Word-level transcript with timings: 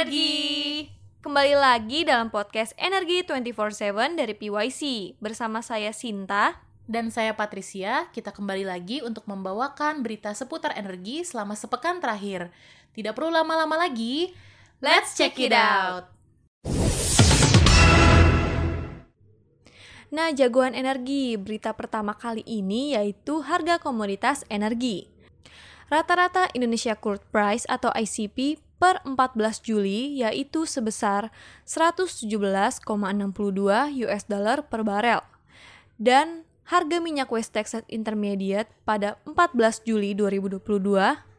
Energi. 0.00 0.88
Kembali 1.20 1.52
lagi 1.60 2.08
dalam 2.08 2.32
podcast 2.32 2.72
Energi 2.80 3.20
24/7 3.20 4.16
dari 4.16 4.32
PYC 4.32 5.12
bersama 5.20 5.60
saya 5.60 5.92
Sinta. 5.92 6.56
Dan 6.88 7.12
saya 7.12 7.36
Patricia, 7.36 8.08
kita 8.08 8.32
kembali 8.32 8.64
lagi 8.64 9.04
untuk 9.04 9.28
membawakan 9.28 10.00
berita 10.00 10.32
seputar 10.32 10.72
energi 10.72 11.20
selama 11.20 11.52
sepekan 11.52 12.00
terakhir. 12.00 12.48
Tidak 12.96 13.12
perlu 13.12 13.28
lama-lama 13.28 13.76
lagi, 13.76 14.32
Let's 14.80 15.20
check 15.20 15.36
it 15.36 15.52
out. 15.52 16.08
Nah, 20.08 20.32
jagoan 20.32 20.72
energi 20.72 21.36
berita 21.36 21.76
pertama 21.76 22.16
kali 22.16 22.40
ini 22.48 22.96
yaitu 22.96 23.44
harga 23.44 23.76
komoditas 23.76 24.48
energi. 24.48 25.12
Rata-rata 25.92 26.48
Indonesia 26.56 26.96
Crude 26.96 27.28
Price 27.28 27.68
atau 27.68 27.92
ICP 27.92 28.69
per 28.80 29.04
14 29.04 29.60
Juli 29.60 30.16
yaitu 30.24 30.64
sebesar 30.64 31.28
117,62 31.68 32.88
US 34.08 34.22
dollar 34.24 34.64
per 34.64 34.80
barel. 34.82 35.20
Dan 36.00 36.48
harga 36.64 36.96
minyak 36.96 37.28
West 37.28 37.52
Texas 37.52 37.84
Intermediate 37.92 38.72
pada 38.88 39.20
14 39.28 39.84
Juli 39.84 40.16
2022 40.16 40.64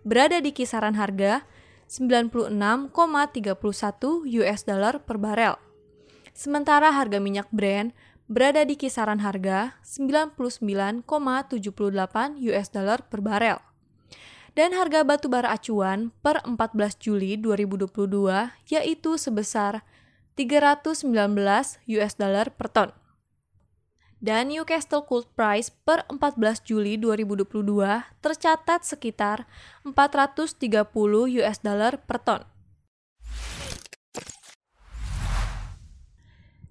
berada 0.05 0.37
di 0.37 0.53
kisaran 0.53 0.93
harga 0.93 1.41
96,31 1.89 2.93
US 4.37 4.61
dollar 4.63 5.01
per 5.01 5.17
barel. 5.17 5.57
Sementara 6.31 6.93
harga 6.93 7.19
minyak 7.19 7.49
Brent 7.49 7.91
berada 8.31 8.63
di 8.63 8.79
kisaran 8.79 9.19
harga 9.19 9.75
99,78 9.83 11.03
US 12.47 12.67
dollar 12.71 13.03
per 13.09 13.19
barel. 13.19 13.70
Dan 14.51 14.75
harga 14.75 15.07
batu 15.07 15.31
bara 15.31 15.55
acuan 15.55 16.11
per 16.19 16.43
14 16.43 16.99
Juli 16.99 17.39
2022 17.39 18.51
yaitu 18.67 19.15
sebesar 19.15 19.79
319 20.35 21.07
US 21.95 22.13
dollar 22.19 22.51
per 22.51 22.67
ton. 22.67 22.89
Dan 24.19 24.51
Newcastle 24.51 25.07
Cold 25.07 25.31
Price 25.33 25.71
per 25.71 26.03
14 26.11 26.67
Juli 26.67 26.99
2022 26.99 27.47
tercatat 28.19 28.83
sekitar 28.83 29.47
430 29.87 30.67
US 31.41 31.57
dollar 31.63 31.95
per 32.03 32.19
ton. 32.19 32.41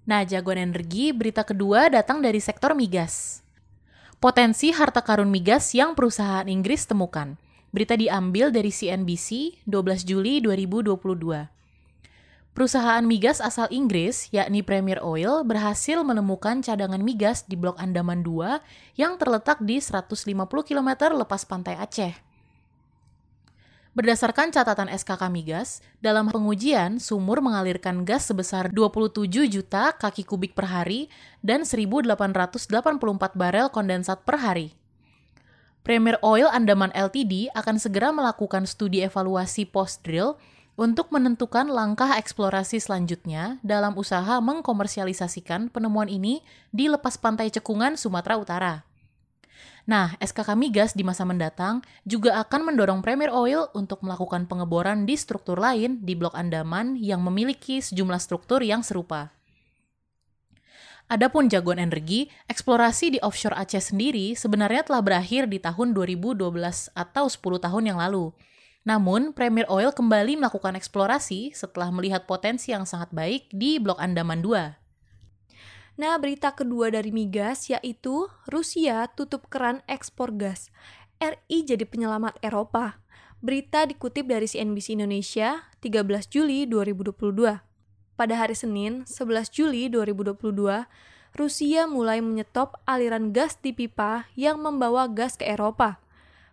Nah, 0.05 0.21
jagoan 0.21 0.69
energi 0.69 1.09
berita 1.17 1.41
kedua 1.41 1.89
datang 1.89 2.21
dari 2.21 2.37
sektor 2.37 2.77
migas. 2.77 3.41
Potensi 4.21 4.69
harta 4.69 5.01
karun 5.01 5.33
migas 5.33 5.73
yang 5.73 5.97
perusahaan 5.97 6.45
Inggris 6.45 6.85
temukan. 6.85 7.41
Berita 7.71 7.95
diambil 7.95 8.51
dari 8.51 8.67
CNBC 8.67 9.63
12 9.63 10.03
Juli 10.03 10.43
2022. 10.43 10.91
Perusahaan 12.51 12.99
migas 13.07 13.39
asal 13.39 13.71
Inggris, 13.71 14.27
yakni 14.35 14.59
Premier 14.59 14.99
Oil, 14.99 15.47
berhasil 15.47 16.03
menemukan 16.03 16.59
cadangan 16.59 16.99
migas 16.99 17.47
di 17.47 17.55
Blok 17.55 17.79
Andaman 17.79 18.27
2 18.27 18.59
yang 18.99 19.15
terletak 19.15 19.63
di 19.63 19.79
150 19.79 20.19
km 20.67 21.15
lepas 21.15 21.47
pantai 21.47 21.79
Aceh. 21.79 22.11
Berdasarkan 23.95 24.51
catatan 24.51 24.91
SKK 24.91 25.31
Migas, 25.31 25.79
dalam 26.03 26.27
pengujian 26.27 26.99
sumur 26.99 27.39
mengalirkan 27.39 28.03
gas 28.03 28.27
sebesar 28.27 28.67
27 28.67 29.31
juta 29.47 29.95
kaki 29.95 30.27
kubik 30.27 30.51
per 30.51 30.67
hari 30.67 31.07
dan 31.39 31.63
1.884 31.63 32.07
barel 33.31 33.67
kondensat 33.71 34.27
per 34.27 34.43
hari. 34.43 34.80
Premier 35.81 36.21
Oil 36.21 36.45
Andaman 36.45 36.93
Ltd 36.93 37.49
akan 37.57 37.81
segera 37.81 38.13
melakukan 38.13 38.69
studi 38.69 39.01
evaluasi 39.01 39.65
post-drill 39.65 40.37
untuk 40.77 41.09
menentukan 41.09 41.65
langkah 41.73 42.21
eksplorasi 42.21 42.77
selanjutnya 42.77 43.57
dalam 43.65 43.97
usaha 43.97 44.37
mengkomersialisasikan 44.45 45.73
penemuan 45.73 46.05
ini 46.05 46.45
di 46.69 46.85
lepas 46.85 47.17
pantai 47.17 47.49
Cekungan, 47.49 47.97
Sumatera 47.97 48.37
Utara. 48.37 48.75
Nah, 49.89 50.13
SKK 50.21 50.53
Migas 50.53 50.93
di 50.93 51.01
masa 51.01 51.25
mendatang 51.25 51.81
juga 52.05 52.37
akan 52.45 52.69
mendorong 52.69 53.01
Premier 53.01 53.33
Oil 53.33 53.65
untuk 53.73 54.05
melakukan 54.05 54.45
pengeboran 54.45 55.09
di 55.09 55.17
struktur 55.17 55.57
lain 55.57 55.97
di 56.05 56.13
Blok 56.13 56.37
Andaman 56.37 56.93
yang 56.93 57.25
memiliki 57.25 57.81
sejumlah 57.81 58.21
struktur 58.21 58.61
yang 58.61 58.85
serupa. 58.85 59.33
Adapun 61.11 61.51
jagoan 61.51 61.83
energi, 61.83 62.31
eksplorasi 62.47 63.11
di 63.11 63.19
offshore 63.19 63.59
Aceh 63.59 63.91
sendiri 63.91 64.31
sebenarnya 64.31 64.87
telah 64.87 65.03
berakhir 65.03 65.43
di 65.51 65.59
tahun 65.59 65.91
2012 65.91 66.39
atau 66.95 67.27
10 67.27 67.35
tahun 67.67 67.83
yang 67.83 67.99
lalu. 67.99 68.31
Namun, 68.87 69.35
Premier 69.35 69.67
Oil 69.67 69.91
kembali 69.91 70.39
melakukan 70.39 70.71
eksplorasi 70.79 71.51
setelah 71.51 71.91
melihat 71.91 72.23
potensi 72.31 72.71
yang 72.71 72.87
sangat 72.87 73.11
baik 73.11 73.51
di 73.51 73.75
Blok 73.75 73.99
Andaman 73.99 74.39
2. 74.39 75.99
Nah, 75.99 76.15
berita 76.15 76.55
kedua 76.55 76.87
dari 76.87 77.11
migas 77.11 77.67
yaitu 77.67 78.31
Rusia 78.47 79.11
tutup 79.11 79.51
keran 79.51 79.83
ekspor 79.91 80.31
gas. 80.31 80.71
RI 81.19 81.67
jadi 81.67 81.83
penyelamat 81.83 82.39
Eropa. 82.39 83.03
Berita 83.43 83.83
dikutip 83.83 84.31
dari 84.31 84.47
CNBC 84.47 84.95
Indonesia 84.95 85.67
13 85.83 86.31
Juli 86.31 86.63
2022. 86.71 87.70
Pada 88.21 88.37
hari 88.37 88.53
Senin, 88.53 89.01
11 89.09 89.49
Juli 89.49 89.89
2022, 89.89 90.85
Rusia 91.33 91.89
mulai 91.89 92.21
menyetop 92.21 92.77
aliran 92.85 93.33
gas 93.33 93.57
di 93.57 93.73
pipa 93.73 94.29
yang 94.37 94.61
membawa 94.61 95.09
gas 95.09 95.41
ke 95.41 95.49
Eropa. 95.49 95.97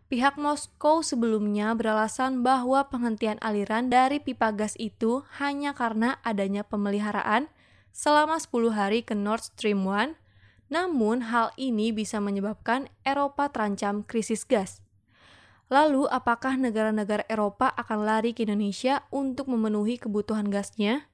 Pihak 0.08 0.40
Moskow 0.40 1.04
sebelumnya 1.04 1.76
beralasan 1.76 2.40
bahwa 2.40 2.88
penghentian 2.88 3.36
aliran 3.44 3.92
dari 3.92 4.16
pipa 4.16 4.48
gas 4.48 4.80
itu 4.80 5.28
hanya 5.36 5.76
karena 5.76 6.16
adanya 6.24 6.64
pemeliharaan 6.64 7.52
selama 7.92 8.40
10 8.40 8.72
hari 8.72 9.04
ke 9.04 9.12
Nord 9.12 9.52
Stream 9.52 9.84
1, 9.84 10.16
namun 10.72 11.28
hal 11.28 11.52
ini 11.60 11.92
bisa 11.92 12.16
menyebabkan 12.16 12.88
Eropa 13.04 13.52
terancam 13.52 14.08
krisis 14.08 14.48
gas. 14.48 14.80
Lalu, 15.68 16.08
apakah 16.08 16.56
negara-negara 16.56 17.28
Eropa 17.28 17.68
akan 17.76 18.08
lari 18.08 18.32
ke 18.32 18.48
Indonesia 18.48 19.04
untuk 19.12 19.52
memenuhi 19.52 20.00
kebutuhan 20.00 20.48
gasnya? 20.48 21.04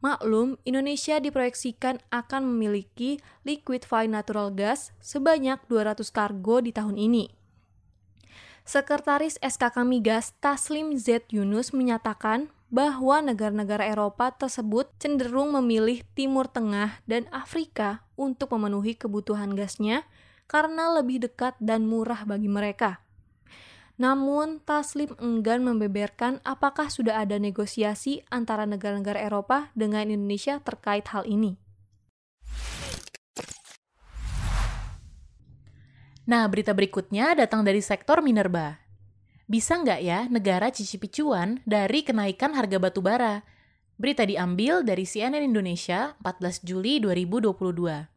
Maklum, 0.00 0.56
Indonesia 0.64 1.20
diproyeksikan 1.20 2.00
akan 2.08 2.42
memiliki 2.48 3.20
liquefied 3.44 4.08
natural 4.08 4.50
gas 4.50 4.90
sebanyak 4.98 5.60
200 5.68 6.02
kargo 6.08 6.64
di 6.64 6.72
tahun 6.72 6.96
ini. 6.96 7.30
Sekretaris 8.64 9.36
SKK 9.44 9.84
Migas 9.84 10.32
Taslim 10.40 10.96
Z 10.96 11.28
Yunus 11.28 11.76
menyatakan 11.76 12.48
bahwa 12.72 13.20
negara-negara 13.20 13.84
Eropa 13.84 14.32
tersebut 14.32 14.88
cenderung 14.96 15.52
memilih 15.52 16.00
Timur 16.16 16.48
Tengah 16.48 17.04
dan 17.04 17.28
Afrika 17.28 18.02
untuk 18.16 18.56
memenuhi 18.56 18.96
kebutuhan 18.96 19.52
gasnya 19.52 20.08
karena 20.48 20.90
lebih 20.96 21.22
dekat 21.28 21.54
dan 21.60 21.84
murah 21.84 22.24
bagi 22.24 22.48
mereka. 22.48 23.03
Namun, 23.94 24.58
Taslim 24.66 25.14
enggan 25.22 25.62
membeberkan 25.62 26.42
apakah 26.42 26.90
sudah 26.90 27.22
ada 27.22 27.38
negosiasi 27.38 28.26
antara 28.26 28.66
negara-negara 28.66 29.22
Eropa 29.22 29.70
dengan 29.78 30.10
Indonesia 30.10 30.58
terkait 30.58 31.06
hal 31.14 31.22
ini. 31.30 31.54
Nah, 36.24 36.48
berita 36.48 36.72
berikutnya 36.72 37.36
datang 37.36 37.62
dari 37.62 37.84
sektor 37.84 38.24
minerba. 38.24 38.80
Bisa 39.44 39.76
nggak 39.76 40.00
ya 40.00 40.24
negara 40.32 40.72
cicipi 40.72 41.12
cuan 41.12 41.60
dari 41.68 42.00
kenaikan 42.00 42.56
harga 42.56 42.80
batu 42.80 43.04
bara? 43.04 43.44
Berita 44.00 44.24
diambil 44.24 44.80
dari 44.82 45.04
CNN 45.04 45.44
Indonesia 45.44 46.16
14 46.24 46.64
Juli 46.64 46.96
2022. 46.98 48.08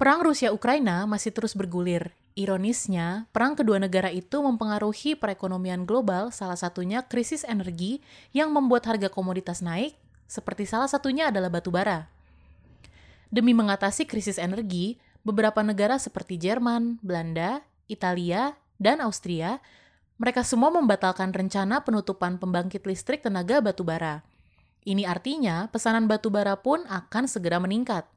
Perang 0.00 0.20
Rusia-Ukraina 0.24 1.04
masih 1.04 1.34
terus 1.34 1.52
bergulir. 1.58 2.14
Ironisnya, 2.38 3.26
perang 3.34 3.58
kedua 3.58 3.82
negara 3.82 4.06
itu 4.08 4.38
mempengaruhi 4.38 5.18
perekonomian 5.18 5.82
global, 5.82 6.30
salah 6.30 6.54
satunya 6.54 7.02
krisis 7.02 7.42
energi 7.42 7.98
yang 8.30 8.54
membuat 8.54 8.86
harga 8.86 9.10
komoditas 9.10 9.58
naik, 9.60 9.98
seperti 10.30 10.62
salah 10.62 10.86
satunya 10.86 11.34
adalah 11.34 11.50
batu 11.50 11.74
bara. 11.74 12.06
Demi 13.34 13.50
mengatasi 13.50 14.06
krisis 14.06 14.38
energi, 14.38 15.02
beberapa 15.26 15.58
negara 15.66 15.98
seperti 15.98 16.38
Jerman, 16.38 17.02
Belanda, 17.02 17.66
Italia, 17.90 18.54
dan 18.78 19.02
Austria, 19.02 19.58
mereka 20.20 20.46
semua 20.46 20.70
membatalkan 20.70 21.34
rencana 21.34 21.82
penutupan 21.82 22.38
pembangkit 22.38 22.86
listrik 22.86 23.26
tenaga 23.26 23.58
batu 23.58 23.82
bara. 23.82 24.22
Ini 24.86 25.04
artinya 25.04 25.68
pesanan 25.68 26.06
batu 26.08 26.32
bara 26.32 26.56
pun 26.56 26.86
akan 26.88 27.24
segera 27.28 27.60
meningkat. 27.60 28.08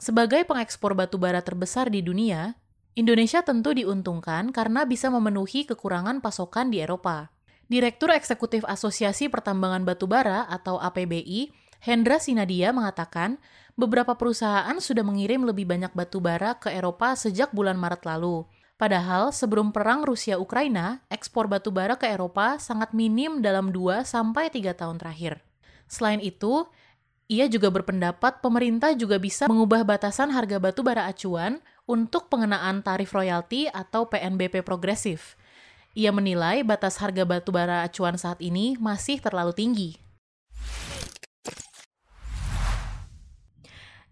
Sebagai 0.00 0.42
pengekspor 0.42 0.96
batu 0.98 1.20
bara 1.20 1.38
terbesar 1.38 1.86
di 1.86 2.02
dunia, 2.02 2.58
Indonesia 2.94 3.42
tentu 3.42 3.74
diuntungkan 3.74 4.54
karena 4.54 4.86
bisa 4.86 5.10
memenuhi 5.10 5.66
kekurangan 5.66 6.22
pasokan 6.22 6.70
di 6.70 6.78
Eropa. 6.78 7.34
Direktur 7.66 8.14
Eksekutif 8.14 8.62
Asosiasi 8.62 9.26
Pertambangan 9.26 9.82
Batubara 9.82 10.46
atau 10.46 10.78
APBI, 10.78 11.50
Hendra 11.82 12.22
Sinadia 12.22 12.70
mengatakan, 12.70 13.42
beberapa 13.74 14.14
perusahaan 14.14 14.78
sudah 14.78 15.02
mengirim 15.02 15.42
lebih 15.42 15.66
banyak 15.66 15.90
batu 15.90 16.22
bara 16.22 16.54
ke 16.54 16.70
Eropa 16.70 17.18
sejak 17.18 17.50
bulan 17.50 17.74
Maret 17.74 18.06
lalu. 18.06 18.46
Padahal 18.78 19.34
sebelum 19.34 19.74
perang 19.74 20.06
Rusia-Ukraina, 20.06 21.02
ekspor 21.10 21.50
batu 21.50 21.74
bara 21.74 21.98
ke 21.98 22.06
Eropa 22.06 22.62
sangat 22.62 22.94
minim 22.94 23.42
dalam 23.42 23.74
2 23.74 24.06
sampai 24.06 24.54
3 24.54 24.70
tahun 24.70 25.02
terakhir. 25.02 25.42
Selain 25.90 26.22
itu, 26.22 26.62
ia 27.26 27.50
juga 27.50 27.74
berpendapat 27.74 28.38
pemerintah 28.38 28.94
juga 28.94 29.18
bisa 29.18 29.50
mengubah 29.50 29.82
batasan 29.82 30.30
harga 30.30 30.62
batu 30.62 30.86
bara 30.86 31.10
acuan 31.10 31.58
untuk 31.84 32.32
pengenaan 32.32 32.80
tarif 32.80 33.12
royalti 33.12 33.68
atau 33.68 34.08
PNBP 34.08 34.64
progresif. 34.64 35.36
Ia 35.94 36.10
menilai 36.10 36.66
batas 36.66 36.98
harga 36.98 37.22
batu 37.22 37.54
bara 37.54 37.86
acuan 37.86 38.18
saat 38.18 38.42
ini 38.42 38.74
masih 38.80 39.22
terlalu 39.22 39.54
tinggi. 39.54 39.90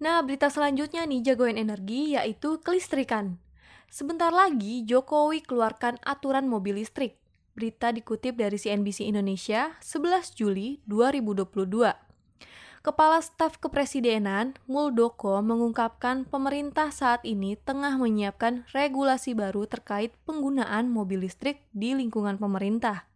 Nah, 0.03 0.19
berita 0.23 0.51
selanjutnya 0.51 1.07
nih 1.07 1.23
jagoan 1.23 1.55
energi 1.55 2.19
yaitu 2.19 2.59
kelistrikan. 2.63 3.39
Sebentar 3.87 4.35
lagi 4.35 4.83
Jokowi 4.83 5.47
keluarkan 5.47 6.01
aturan 6.03 6.51
mobil 6.51 6.83
listrik. 6.83 7.23
Berita 7.55 7.95
dikutip 7.95 8.35
dari 8.35 8.59
CNBC 8.59 9.07
Indonesia 9.07 9.79
11 9.79 10.35
Juli 10.35 10.83
2022. 10.89 12.12
Kepala 12.83 13.23
Staf 13.23 13.63
Kepresidenan 13.63 14.59
Muldoko 14.67 15.39
mengungkapkan 15.39 16.27
pemerintah 16.27 16.91
saat 16.91 17.23
ini 17.23 17.55
tengah 17.55 17.95
menyiapkan 17.95 18.67
regulasi 18.75 19.39
baru 19.39 19.71
terkait 19.71 20.11
penggunaan 20.27 20.91
mobil 20.91 21.23
listrik 21.23 21.63
di 21.71 21.95
lingkungan 21.95 22.43
pemerintah. 22.43 23.07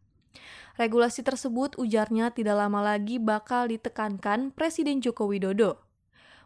Regulasi 0.78 1.26
tersebut 1.26 1.74
ujarnya 1.82 2.30
tidak 2.30 2.62
lama 2.62 2.78
lagi 2.94 3.18
bakal 3.18 3.66
ditekankan 3.66 4.54
Presiden 4.54 5.02
Joko 5.02 5.26
Widodo. 5.26 5.82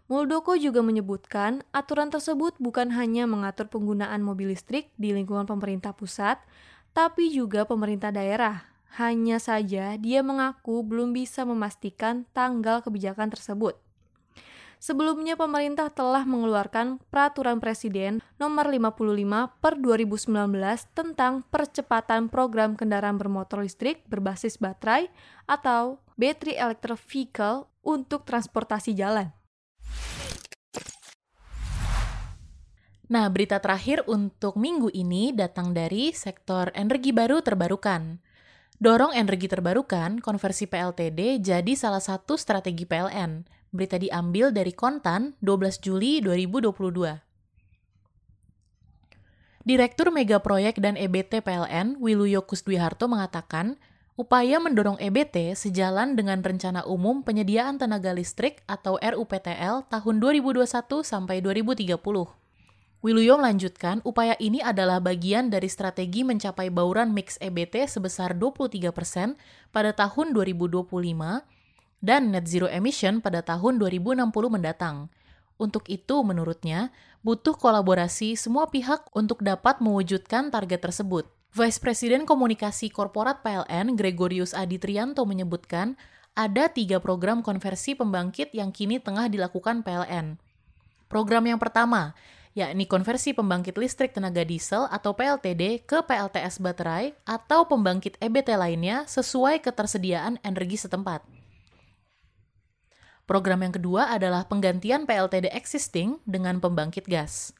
Muldoko 0.09 0.57
juga 0.57 0.81
menyebutkan 0.81 1.61
aturan 1.77 2.09
tersebut 2.09 2.57
bukan 2.57 2.89
hanya 2.97 3.29
mengatur 3.29 3.69
penggunaan 3.69 4.25
mobil 4.25 4.49
listrik 4.49 4.97
di 4.97 5.13
lingkungan 5.13 5.45
pemerintah 5.45 5.93
pusat, 5.93 6.41
tapi 6.97 7.29
juga 7.29 7.69
pemerintah 7.69 8.17
daerah. 8.17 8.70
Hanya 8.99 9.39
saja 9.39 9.95
dia 9.95 10.21
mengaku 10.27 10.83
belum 10.83 11.15
bisa 11.15 11.47
memastikan 11.47 12.27
tanggal 12.35 12.83
kebijakan 12.83 13.31
tersebut. 13.31 13.79
Sebelumnya 14.81 15.37
pemerintah 15.37 15.93
telah 15.93 16.25
mengeluarkan 16.25 17.05
peraturan 17.13 17.61
presiden 17.61 18.25
nomor 18.41 18.73
55 18.73 19.61
per 19.61 19.77
2019 19.77 20.33
tentang 20.97 21.45
percepatan 21.53 22.33
program 22.33 22.81
kendaraan 22.81 23.21
bermotor 23.21 23.61
listrik 23.61 24.01
berbasis 24.09 24.57
baterai 24.57 25.13
atau 25.45 26.01
battery 26.17 26.57
electric 26.57 26.97
vehicle 26.97 27.69
untuk 27.85 28.25
transportasi 28.25 28.97
jalan. 28.97 29.37
Nah, 33.11 33.27
berita 33.29 33.61
terakhir 33.61 34.07
untuk 34.09 34.57
minggu 34.57 34.89
ini 34.97 35.37
datang 35.37 35.77
dari 35.77 36.15
sektor 36.17 36.73
energi 36.73 37.13
baru 37.13 37.45
terbarukan. 37.45 38.30
Dorong 38.81 39.13
energi 39.13 39.45
terbarukan, 39.45 40.25
konversi 40.25 40.65
PLTD 40.65 41.45
jadi 41.45 41.77
salah 41.77 42.01
satu 42.01 42.41
strategi 42.41 42.89
PLN. 42.89 43.45
Berita 43.69 44.01
diambil 44.01 44.57
dari 44.57 44.73
Kontan 44.73 45.37
12 45.45 45.85
Juli 45.85 46.25
2022. 46.25 47.21
Direktur 49.69 50.09
Mega 50.09 50.41
Proyek 50.41 50.81
dan 50.81 50.97
EBT 50.97 51.45
PLN, 51.45 52.01
Wiluyo 52.01 52.41
Kusdwiharto 52.49 53.05
mengatakan, 53.05 53.77
upaya 54.17 54.57
mendorong 54.57 54.97
EBT 54.97 55.53
sejalan 55.61 56.17
dengan 56.17 56.41
Rencana 56.41 56.81
Umum 56.89 57.21
Penyediaan 57.21 57.77
Tenaga 57.77 58.17
Listrik 58.17 58.65
atau 58.65 58.97
RUPTL 58.97 59.93
tahun 59.93 60.15
2021 60.25 60.65
sampai 61.05 61.45
2030. 61.45 62.40
Wiluyo 63.01 63.41
melanjutkan, 63.41 64.05
upaya 64.05 64.37
ini 64.37 64.61
adalah 64.61 65.01
bagian 65.01 65.49
dari 65.49 65.73
strategi 65.73 66.21
mencapai 66.21 66.69
bauran 66.69 67.17
mix 67.17 67.41
EBT 67.41 67.89
sebesar 67.89 68.37
23% 68.37 69.41
pada 69.73 69.97
tahun 69.97 70.37
2025 70.37 70.85
dan 72.05 72.29
net 72.29 72.45
zero 72.45 72.69
emission 72.69 73.25
pada 73.25 73.41
tahun 73.41 73.81
2060 73.81 74.21
mendatang. 74.53 75.09
Untuk 75.57 75.89
itu, 75.89 76.21
menurutnya, 76.21 76.93
butuh 77.25 77.57
kolaborasi 77.57 78.37
semua 78.37 78.69
pihak 78.69 79.09
untuk 79.17 79.41
dapat 79.41 79.81
mewujudkan 79.81 80.53
target 80.53 80.85
tersebut. 80.85 81.25
Vice 81.57 81.81
President 81.81 82.29
Komunikasi 82.29 82.93
Korporat 82.93 83.41
PLN, 83.41 83.97
Gregorius 83.97 84.53
Aditrianto 84.53 85.25
menyebutkan, 85.25 85.97
ada 86.37 86.69
tiga 86.69 87.01
program 87.01 87.41
konversi 87.41 87.97
pembangkit 87.97 88.53
yang 88.53 88.77
kini 88.77 89.01
tengah 89.01 89.33
dilakukan 89.33 89.81
PLN. 89.85 90.37
Program 91.09 91.43
yang 91.49 91.59
pertama, 91.59 92.15
yakni 92.55 92.87
konversi 92.91 93.31
pembangkit 93.31 93.79
listrik 93.79 94.11
tenaga 94.11 94.43
diesel 94.43 94.91
atau 94.91 95.15
PLTD 95.15 95.87
ke 95.87 96.03
PLTS 96.03 96.59
baterai 96.59 97.15
atau 97.23 97.67
pembangkit 97.71 98.19
EBT 98.19 98.59
lainnya 98.59 99.07
sesuai 99.07 99.63
ketersediaan 99.63 100.43
energi 100.43 100.79
setempat. 100.81 101.23
Program 103.31 103.63
yang 103.63 103.71
kedua 103.71 104.11
adalah 104.11 104.43
penggantian 104.51 105.07
PLTD 105.07 105.55
existing 105.55 106.19
dengan 106.27 106.59
pembangkit 106.59 107.07
gas. 107.07 107.55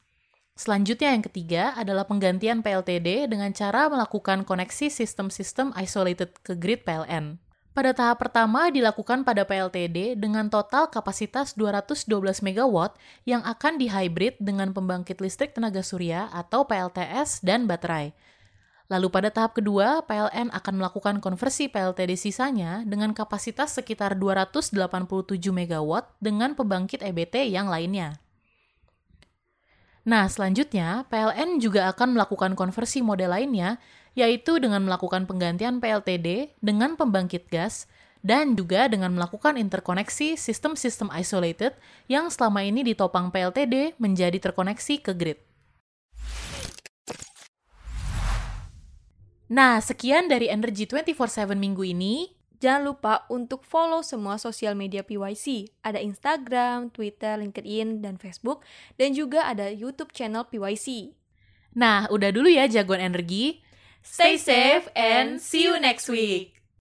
Selanjutnya 0.59 1.15
yang 1.15 1.23
ketiga 1.23 1.71
adalah 1.79 2.03
penggantian 2.03 2.59
PLTD 2.59 3.31
dengan 3.31 3.55
cara 3.55 3.87
melakukan 3.87 4.43
koneksi 4.43 4.91
sistem-sistem 4.91 5.71
isolated 5.79 6.35
ke 6.43 6.59
grid 6.59 6.83
PLN. 6.83 7.39
Pada 7.71 7.95
tahap 7.95 8.19
pertama 8.19 8.67
dilakukan 8.67 9.23
pada 9.23 9.47
PLTD 9.47 10.19
dengan 10.19 10.51
total 10.51 10.91
kapasitas 10.91 11.55
212 11.55 12.03
MW 12.43 12.91
yang 13.23 13.39
akan 13.47 13.79
dihybrid 13.79 14.35
dengan 14.43 14.75
pembangkit 14.75 15.23
listrik 15.23 15.55
tenaga 15.55 15.79
surya 15.79 16.27
atau 16.35 16.67
PLTS 16.67 17.39
dan 17.39 17.71
baterai. 17.71 18.11
Lalu 18.91 19.07
pada 19.07 19.31
tahap 19.31 19.55
kedua, 19.55 20.03
PLN 20.03 20.51
akan 20.51 20.73
melakukan 20.75 21.23
konversi 21.23 21.71
PLTD 21.71 22.19
sisanya 22.19 22.83
dengan 22.83 23.15
kapasitas 23.15 23.71
sekitar 23.79 24.19
287 24.19 24.75
MW 25.39 25.91
dengan 26.19 26.51
pembangkit 26.59 26.99
EBT 26.99 27.55
yang 27.55 27.71
lainnya. 27.71 28.19
Nah, 30.03 30.27
selanjutnya 30.27 31.07
PLN 31.07 31.63
juga 31.63 31.87
akan 31.87 32.19
melakukan 32.19 32.51
konversi 32.59 32.99
model 32.99 33.31
lainnya 33.31 33.79
yaitu 34.17 34.59
dengan 34.59 34.83
melakukan 34.83 35.23
penggantian 35.27 35.79
PLTD 35.79 36.57
dengan 36.59 36.99
pembangkit 36.99 37.47
gas 37.47 37.87
dan 38.21 38.53
juga 38.53 38.85
dengan 38.85 39.11
melakukan 39.17 39.57
interkoneksi 39.57 40.37
sistem-sistem 40.37 41.09
isolated 41.17 41.73
yang 42.05 42.29
selama 42.29 42.61
ini 42.61 42.85
ditopang 42.85 43.33
PLTD 43.33 43.97
menjadi 43.97 44.37
terkoneksi 44.37 44.95
ke 45.01 45.11
grid. 45.17 45.39
Nah, 49.51 49.83
sekian 49.83 50.31
dari 50.31 50.47
Energy 50.47 50.87
24/7 50.87 51.59
minggu 51.59 51.83
ini. 51.83 52.31
Jangan 52.61 52.93
lupa 52.93 53.25
untuk 53.27 53.65
follow 53.65 54.05
semua 54.05 54.37
sosial 54.37 54.77
media 54.77 55.01
PYC. 55.03 55.67
Ada 55.81 55.97
Instagram, 55.99 56.93
Twitter, 56.93 57.35
LinkedIn, 57.35 58.05
dan 58.05 58.15
Facebook. 58.21 58.63
Dan 58.95 59.17
juga 59.17 59.49
ada 59.49 59.67
YouTube 59.67 60.13
channel 60.13 60.45
PYC. 60.47 61.17
Nah, 61.73 62.05
udah 62.13 62.29
dulu 62.31 62.47
ya 62.47 62.69
jagoan 62.69 63.01
energi. 63.01 63.59
Stay 64.03 64.37
safe 64.37 64.87
and 64.95 65.41
see 65.41 65.63
you 65.63 65.79
next 65.79 66.09
week. 66.09 66.60